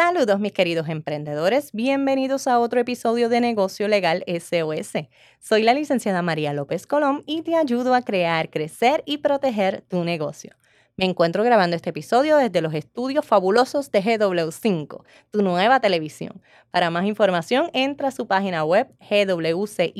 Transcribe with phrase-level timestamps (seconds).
[0.00, 5.08] Saludos mis queridos emprendedores, bienvenidos a otro episodio de Negocio Legal SOS.
[5.40, 10.04] Soy la licenciada María López Colón y te ayudo a crear, crecer y proteger tu
[10.04, 10.54] negocio.
[10.96, 16.40] Me encuentro grabando este episodio desde los estudios fabulosos de GW5, tu nueva televisión.
[16.70, 19.96] Para más información, entra a su página web gwcinco.com.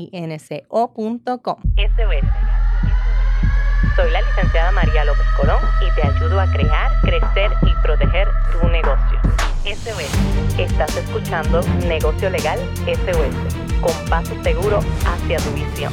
[3.96, 8.68] Soy la licenciada María López Colón y te ayudo a crear, crecer y proteger tu
[8.68, 9.37] negocio.
[9.68, 10.58] SOS.
[10.58, 15.92] Estás escuchando Negocio Legal SOS, con paso seguro hacia tu visión.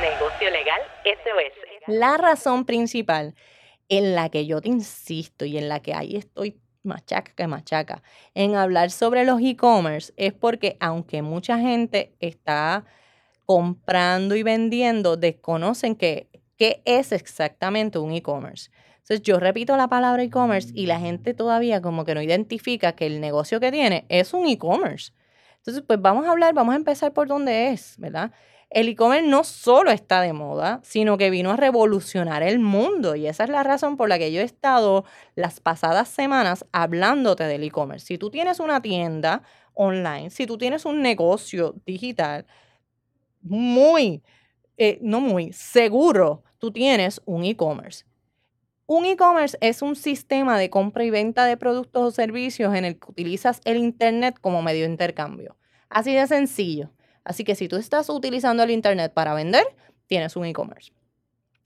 [0.00, 1.88] Negocio Legal SOS.
[1.88, 3.34] La razón principal
[3.88, 8.00] en la que yo te insisto y en la que ahí estoy machaca que machaca
[8.34, 12.84] en hablar sobre los e-commerce es porque aunque mucha gente está
[13.44, 18.70] comprando y vendiendo, desconocen que qué es exactamente un e-commerce.
[19.10, 23.06] Entonces yo repito la palabra e-commerce y la gente todavía como que no identifica que
[23.06, 25.12] el negocio que tiene es un e-commerce.
[25.56, 28.30] Entonces pues vamos a hablar, vamos a empezar por dónde es, ¿verdad?
[28.70, 33.26] El e-commerce no solo está de moda, sino que vino a revolucionar el mundo y
[33.26, 37.64] esa es la razón por la que yo he estado las pasadas semanas hablándote del
[37.64, 38.06] e-commerce.
[38.06, 39.42] Si tú tienes una tienda
[39.74, 42.46] online, si tú tienes un negocio digital,
[43.42, 44.22] muy,
[44.76, 48.04] eh, no muy, seguro, tú tienes un e-commerce.
[48.92, 52.98] Un e-commerce es un sistema de compra y venta de productos o servicios en el
[52.98, 55.56] que utilizas el Internet como medio de intercambio.
[55.88, 56.90] Así de sencillo.
[57.22, 59.64] Así que si tú estás utilizando el Internet para vender,
[60.08, 60.90] tienes un e-commerce.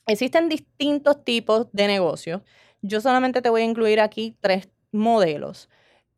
[0.06, 2.42] Existen distintos tipos de negocios.
[2.82, 5.70] Yo solamente te voy a incluir aquí tres modelos.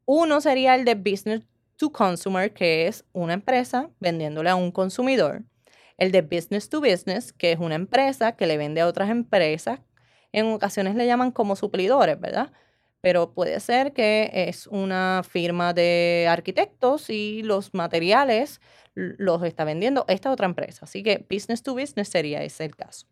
[0.06, 1.46] Uno sería el de business
[1.76, 5.44] to consumer, que es una empresa vendiéndole a un consumidor.
[5.98, 9.78] El de business to business, que es una empresa que le vende a otras empresas
[10.32, 12.52] en ocasiones le llaman como suplidores, ¿verdad?
[13.00, 18.60] Pero puede ser que es una firma de arquitectos y los materiales
[18.94, 20.86] los está vendiendo esta otra empresa.
[20.86, 23.06] Así que business to business sería ese el caso.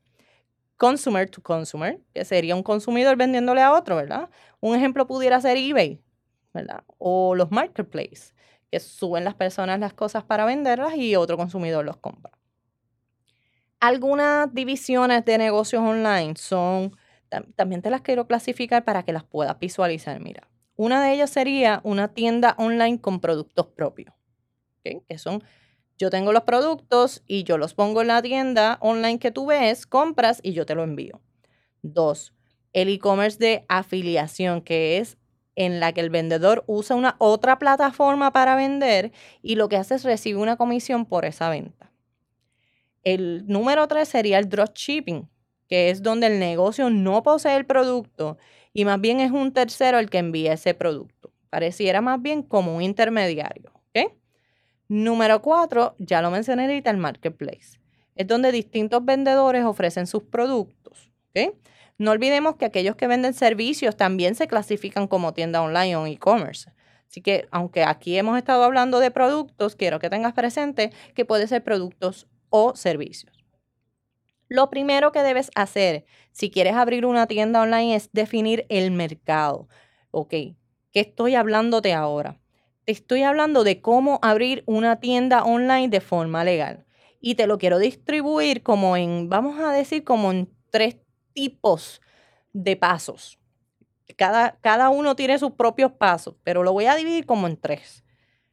[0.77, 4.31] Consumer to consumer, que sería un consumidor vendiéndole a otro, ¿verdad?
[4.61, 6.03] Un ejemplo pudiera ser eBay,
[6.53, 6.83] ¿verdad?
[6.99, 8.35] O los marketplaces,
[8.71, 12.33] que suben las personas las cosas para venderlas y otro consumidor los compra.
[13.79, 16.97] Algunas divisiones de negocios online son
[17.57, 20.21] también te las quiero clasificar para que las puedas visualizar.
[20.21, 24.15] Mira, una de ellas sería una tienda online con productos propios.
[24.83, 25.43] Que son,
[25.97, 29.87] yo tengo los productos y yo los pongo en la tienda online que tú ves,
[29.87, 31.23] compras y yo te lo envío.
[31.83, 32.35] Dos,
[32.73, 35.17] el e-commerce de afiliación, que es
[35.57, 39.95] en la que el vendedor usa una otra plataforma para vender y lo que hace
[39.95, 41.93] es recibir una comisión por esa venta.
[43.03, 45.29] El número tres sería el dropshipping,
[45.69, 48.39] que es donde el negocio no posee el producto
[48.73, 51.33] y más bien es un tercero el que envía ese producto.
[51.51, 53.73] Pareciera más bien como un intermediario.
[54.87, 57.81] Número cuatro, ya lo mencioné ahorita, el marketplace.
[58.17, 61.11] Es donde distintos vendedores ofrecen sus productos.
[61.97, 66.71] No olvidemos que aquellos que venden servicios también se clasifican como tienda online o e-commerce.
[67.09, 71.47] Así que aunque aquí hemos estado hablando de productos, quiero que tengas presente que puede
[71.47, 73.34] ser productos o servicios.
[74.49, 79.69] Lo primero que debes hacer si quieres abrir una tienda online es definir el mercado.
[80.11, 82.41] Ok, ¿qué estoy hablándote ahora?
[82.85, 86.85] Te estoy hablando de cómo abrir una tienda online de forma legal.
[87.21, 90.97] Y te lo quiero distribuir como en, vamos a decir, como en tres
[91.33, 92.03] tipos
[92.53, 93.39] de pasos.
[94.17, 98.05] Cada, cada uno tiene sus propios pasos, pero lo voy a dividir como en tres.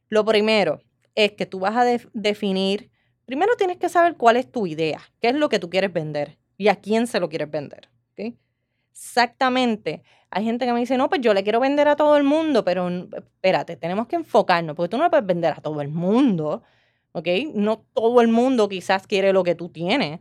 [0.08, 0.80] Lo primero
[1.14, 2.91] es que tú vas a definir
[3.26, 6.38] primero tienes que saber cuál es tu idea, qué es lo que tú quieres vender
[6.56, 7.88] y a quién se lo quieres vender.
[8.92, 10.02] Exactamente.
[10.30, 12.64] Hay gente que me dice, no, pues yo le quiero vender a todo el mundo,
[12.64, 16.62] pero espérate, tenemos que enfocarnos, porque tú no le puedes vender a todo el mundo,
[17.12, 17.28] ¿ok?
[17.54, 20.20] No todo el mundo quizás quiere lo que tú tienes.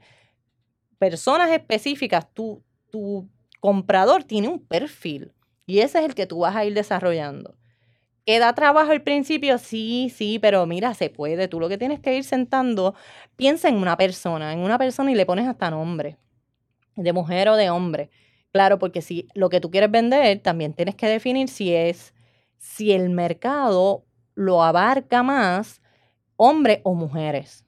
[0.97, 3.29] Personas específicas, tu, tu
[3.59, 5.33] comprador tiene un perfil
[5.65, 7.55] y ese es el que tú vas a ir desarrollando.
[8.27, 9.57] ¿Que da trabajo al principio?
[9.57, 11.47] Sí, sí, pero mira, se puede.
[11.47, 12.93] Tú lo que tienes que ir sentando,
[13.35, 16.17] piensa en una persona, en una persona y le pones hasta nombre,
[16.95, 18.11] de mujer o de hombre.
[18.53, 22.13] Claro, porque si lo que tú quieres vender, también tienes que definir si es,
[22.57, 25.81] si el mercado lo abarca más
[26.37, 27.65] hombres o mujeres.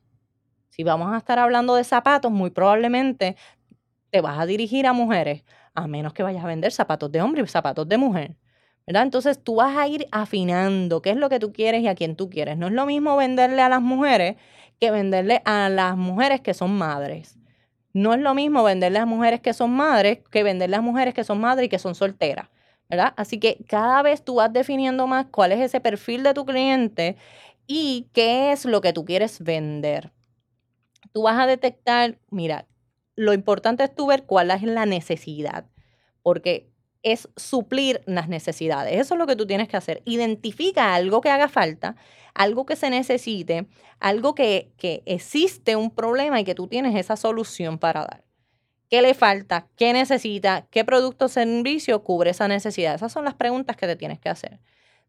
[0.69, 3.37] Si vamos a estar hablando de zapatos, muy probablemente
[4.11, 5.43] te vas a dirigir a mujeres,
[5.75, 8.37] a menos que vayas a vender zapatos de hombre y zapatos de mujer.
[8.85, 12.15] Entonces tú vas a ir afinando qué es lo que tú quieres y a quién
[12.15, 12.57] tú quieres.
[12.57, 14.35] No es lo mismo venderle a las mujeres
[14.79, 17.37] que venderle a las mujeres que son madres.
[17.93, 20.85] No es lo mismo venderle a las mujeres que son madres que venderle a las
[20.85, 22.49] mujeres que son madres y que son solteras.
[22.89, 23.13] ¿verdad?
[23.17, 27.17] Así que cada vez tú vas definiendo más cuál es ese perfil de tu cliente
[27.65, 30.11] y qué es lo que tú quieres vender.
[31.11, 32.67] Tú vas a detectar, mira,
[33.15, 35.65] lo importante es tú ver cuál es la necesidad,
[36.21, 36.69] porque
[37.03, 38.99] es suplir las necesidades.
[38.99, 40.01] Eso es lo que tú tienes que hacer.
[40.05, 41.95] Identifica algo que haga falta,
[42.33, 43.67] algo que se necesite,
[43.99, 48.23] algo que, que existe un problema y que tú tienes esa solución para dar.
[48.89, 49.67] ¿Qué le falta?
[49.75, 50.67] ¿Qué necesita?
[50.69, 52.95] ¿Qué producto o servicio cubre esa necesidad?
[52.95, 54.59] Esas son las preguntas que te tienes que hacer.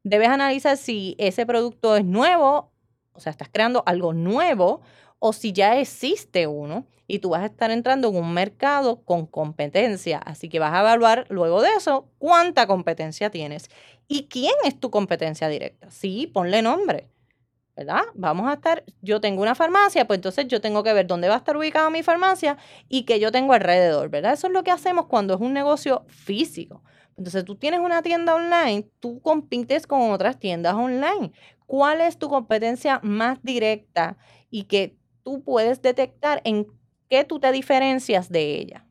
[0.02, 2.72] Debes analizar si ese producto es nuevo,
[3.12, 4.82] o sea, estás creando algo nuevo
[5.26, 9.24] o si ya existe uno y tú vas a estar entrando en un mercado con
[9.24, 10.18] competencia.
[10.18, 13.70] Así que vas a evaluar luego de eso cuánta competencia tienes
[14.06, 15.90] y quién es tu competencia directa.
[15.90, 17.08] Sí, ponle nombre.
[17.74, 18.02] ¿verdad?
[18.14, 21.36] Vamos a estar, yo tengo una farmacia, pues entonces yo tengo que ver dónde va
[21.36, 22.58] a estar ubicada mi farmacia
[22.90, 24.34] y qué yo tengo alrededor, ¿verdad?
[24.34, 26.84] Eso es lo que hacemos cuando es un negocio físico.
[27.16, 31.32] Entonces tú tienes una tienda online, tú compites con otras tiendas online.
[31.66, 34.18] ¿Cuál es tu competencia más directa
[34.50, 36.68] y que tú puedes detectar en
[37.08, 38.86] qué tú te diferencias de ella.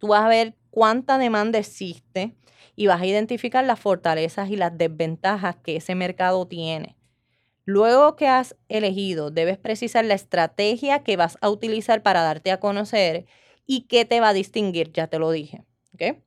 [0.00, 2.34] Tú vas a ver cuánta demanda existe
[2.74, 6.96] y vas a identificar las fortalezas y las desventajas que ese mercado tiene.
[7.64, 12.60] Luego que has elegido, debes precisar la estrategia que vas a utilizar para darte a
[12.60, 13.26] conocer
[13.66, 15.64] y qué te va a distinguir, ya te lo dije.
[15.92, 16.22] ¿okay?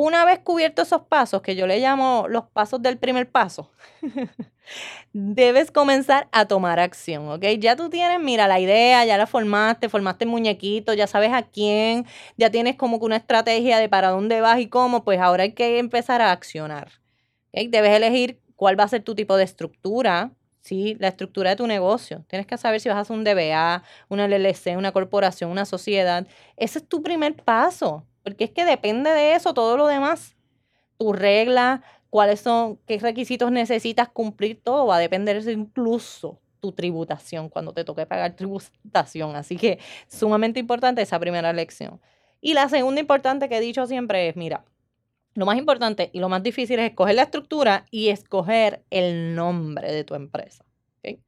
[0.00, 3.72] Una vez cubiertos esos pasos, que yo le llamo los pasos del primer paso,
[5.12, 7.42] debes comenzar a tomar acción, ¿ok?
[7.58, 11.42] Ya tú tienes, mira, la idea, ya la formaste, formaste el muñequito, ya sabes a
[11.42, 12.06] quién,
[12.36, 15.52] ya tienes como que una estrategia de para dónde vas y cómo, pues ahora hay
[15.54, 16.92] que empezar a accionar.
[17.48, 17.66] ¿okay?
[17.66, 20.30] Debes elegir cuál va a ser tu tipo de estructura,
[20.60, 20.96] ¿sí?
[21.00, 22.24] La estructura de tu negocio.
[22.28, 26.24] Tienes que saber si vas a hacer un DBA, una LLC, una corporación, una sociedad.
[26.56, 30.36] Ese es tu primer paso porque es que depende de eso todo lo demás.
[30.98, 36.72] Tu regla, cuáles son, qué requisitos necesitas cumplir, todo va a depender de incluso tu
[36.72, 39.34] tributación cuando te toque pagar tributación.
[39.34, 39.78] Así que
[40.08, 42.02] sumamente importante esa primera lección.
[42.42, 44.66] Y la segunda importante que he dicho siempre es, mira,
[45.32, 49.90] lo más importante y lo más difícil es escoger la estructura y escoger el nombre
[49.90, 50.66] de tu empresa.
[50.98, 51.22] ¿okay?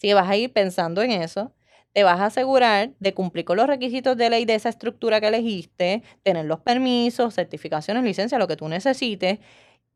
[0.00, 1.52] Que vas a ir pensando en eso
[1.92, 5.28] te vas a asegurar de cumplir con los requisitos de ley de esa estructura que
[5.28, 9.38] elegiste, tener los permisos, certificaciones, licencias, lo que tú necesites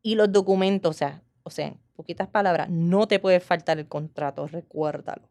[0.01, 3.87] y los documentos, o sea, o sea, en poquitas palabras, no te puede faltar el
[3.87, 5.29] contrato, recuérdalo.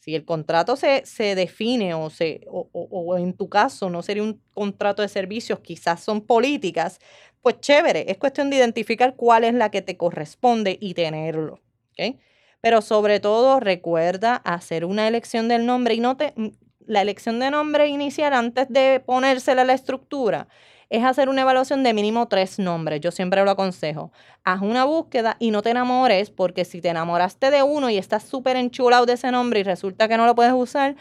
[0.00, 4.22] Si el contrato se, se define o, se, o, o, en tu caso no sería
[4.22, 6.98] un contrato de servicios, quizás son políticas,
[7.40, 11.60] pues chévere, es cuestión de identificar cuál es la que te corresponde y tenerlo.
[11.92, 12.18] ¿okay?
[12.64, 16.48] Pero sobre todo recuerda hacer una elección del nombre y no te, mm,
[16.86, 20.48] la elección de nombre inicial antes de ponérsela a la estructura
[20.88, 23.02] es hacer una evaluación de mínimo tres nombres.
[23.02, 24.12] Yo siempre lo aconsejo.
[24.44, 28.22] Haz una búsqueda y no te enamores, porque si te enamoraste de uno y estás
[28.22, 30.96] súper enchulado de ese nombre y resulta que no lo puedes usar,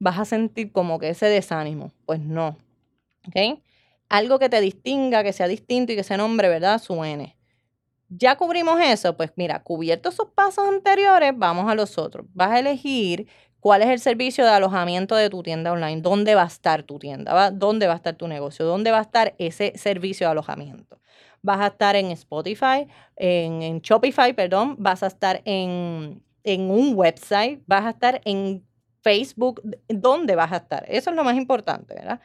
[0.00, 1.92] vas a sentir como que ese desánimo.
[2.06, 2.56] Pues no.
[3.28, 3.60] ¿Ok?
[4.08, 6.80] Algo que te distinga, que sea distinto y que ese nombre, ¿verdad?
[6.80, 7.36] Suene.
[8.14, 12.26] Ya cubrimos eso, pues mira, cubiertos esos pasos anteriores, vamos a los otros.
[12.34, 13.26] Vas a elegir
[13.58, 16.98] cuál es el servicio de alojamiento de tu tienda online, dónde va a estar tu
[16.98, 21.00] tienda, dónde va a estar tu negocio, dónde va a estar ese servicio de alojamiento.
[21.40, 22.86] Vas a estar en Spotify,
[23.16, 28.62] en, Shopify, perdón, vas a estar en, en un website, vas a estar en
[29.02, 30.84] Facebook, ¿dónde vas a estar?
[30.86, 32.20] Eso es lo más importante, ¿verdad?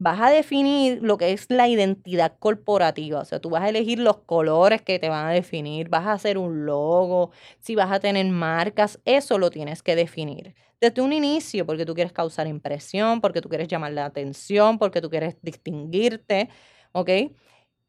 [0.00, 3.20] Vas a definir lo que es la identidad corporativa.
[3.20, 6.12] O sea, tú vas a elegir los colores que te van a definir, vas a
[6.14, 7.30] hacer un logo,
[7.60, 10.54] si vas a tener marcas, eso lo tienes que definir.
[10.80, 15.02] Desde un inicio, porque tú quieres causar impresión, porque tú quieres llamar la atención, porque
[15.02, 16.48] tú quieres distinguirte,
[16.92, 17.10] ¿ok?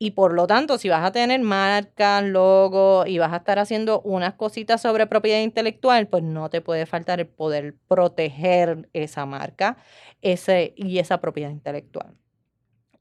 [0.03, 4.01] Y por lo tanto, si vas a tener marcas, logo y vas a estar haciendo
[4.01, 9.77] unas cositas sobre propiedad intelectual, pues no te puede faltar el poder proteger esa marca
[10.23, 12.15] ese, y esa propiedad intelectual.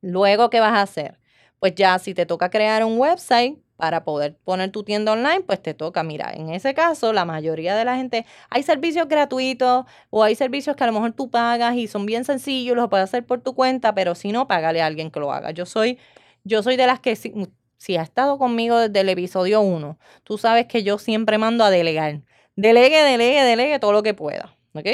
[0.02, 1.18] Luego, ¿qué vas a hacer?
[1.58, 5.62] Pues ya si te toca crear un website para poder poner tu tienda online, pues
[5.62, 10.22] te toca, mira, en ese caso, la mayoría de la gente, hay servicios gratuitos o
[10.22, 13.24] hay servicios que a lo mejor tú pagas y son bien sencillos, los puedes hacer
[13.24, 15.50] por tu cuenta, pero si no, págale a alguien que lo haga.
[15.52, 15.98] Yo soy
[16.44, 20.66] yo soy de las que, si, has estado conmigo desde el episodio 1, tú sabes
[20.66, 22.22] que yo siempre mando a delegar.
[22.56, 24.56] Delegue, delegue, delegue todo lo que pueda.
[24.74, 24.86] ¿Ok?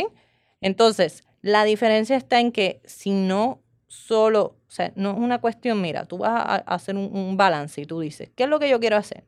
[0.61, 5.81] Entonces, la diferencia está en que si no solo, o sea, no es una cuestión,
[5.81, 8.69] mira, tú vas a hacer un, un balance y tú dices, ¿qué es lo que
[8.69, 9.27] yo quiero hacer?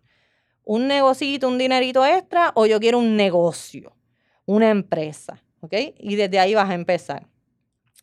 [0.64, 3.96] ¿Un negocito, un dinerito extra o yo quiero un negocio,
[4.44, 5.42] una empresa?
[5.60, 5.74] ¿Ok?
[5.98, 7.26] Y desde ahí vas a empezar.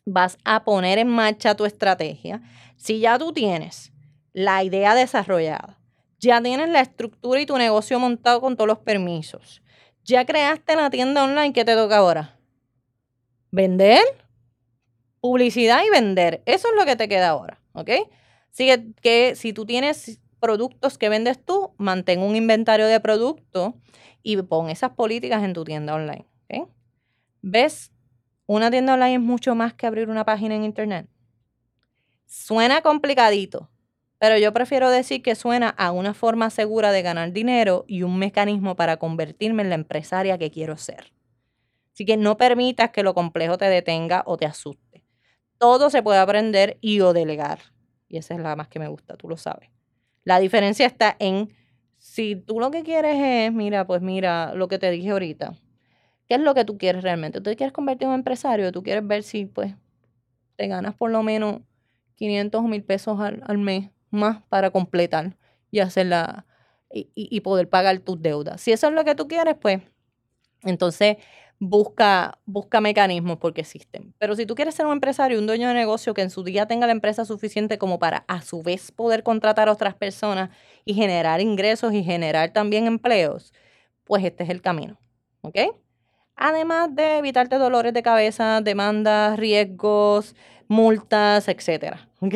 [0.04, 2.42] Vas a poner en marcha tu estrategia.
[2.76, 3.92] Si ya tú tienes
[4.36, 5.80] la idea desarrollada.
[6.18, 9.62] Ya tienes la estructura y tu negocio montado con todos los permisos.
[10.04, 12.38] Ya creaste la tienda online, ¿qué te toca ahora?
[13.50, 14.04] ¿Vender?
[15.22, 16.42] Publicidad y vender.
[16.44, 17.88] Eso es lo que te queda ahora, ¿ok?
[18.52, 23.72] Así que, que si tú tienes productos que vendes tú, mantén un inventario de productos
[24.22, 26.26] y pon esas políticas en tu tienda online.
[27.40, 27.90] ¿Ves?
[28.44, 31.08] Una tienda online es mucho más que abrir una página en internet.
[32.26, 33.70] Suena complicadito,
[34.18, 38.18] pero yo prefiero decir que suena a una forma segura de ganar dinero y un
[38.18, 41.12] mecanismo para convertirme en la empresaria que quiero ser.
[41.92, 45.02] Así que no permitas que lo complejo te detenga o te asuste.
[45.58, 47.60] Todo se puede aprender y o delegar.
[48.08, 49.70] Y esa es la más que me gusta, tú lo sabes.
[50.24, 51.50] La diferencia está en
[51.98, 55.54] si tú lo que quieres es, mira, pues mira, lo que te dije ahorita.
[56.28, 57.40] ¿Qué es lo que tú quieres realmente?
[57.40, 58.72] ¿Tú quieres convertir en un empresario?
[58.72, 59.74] ¿Tú quieres ver si, pues,
[60.56, 61.60] te ganas por lo menos
[62.16, 65.36] 500 o 1000 pesos al, mes más para completar
[65.70, 66.46] y hacerla
[66.90, 68.60] y, poder pagar tus deudas?
[68.60, 69.82] Si eso es lo que tú quieres, pues,
[70.62, 71.16] entonces
[71.58, 74.14] busca, busca mecanismos porque existen.
[74.18, 76.66] Pero si tú quieres ser un empresario, un dueño de negocio que en su día
[76.66, 80.50] tenga la empresa suficiente como para a su vez poder contratar a otras personas
[80.84, 83.52] y generar ingresos y generar también empleos,
[84.04, 84.98] pues este es el camino.
[85.42, 85.58] ¿Ok?
[86.36, 90.34] Además de evitarte dolores de cabeza, demandas, riesgos,
[90.68, 92.08] multas, etcétera.
[92.20, 92.34] ¿Ok?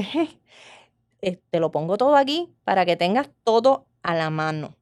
[1.20, 4.76] Te lo pongo todo aquí para que tengas todo a la mano.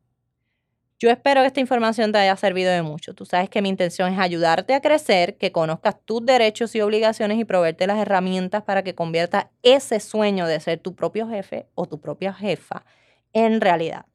[1.01, 3.15] Yo espero que esta información te haya servido de mucho.
[3.15, 7.39] Tú sabes que mi intención es ayudarte a crecer, que conozcas tus derechos y obligaciones
[7.39, 11.87] y proveerte las herramientas para que conviertas ese sueño de ser tu propio jefe o
[11.87, 12.85] tu propia jefa
[13.33, 14.07] en realidad.